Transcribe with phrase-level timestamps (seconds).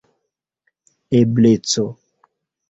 [1.19, 1.85] ebleco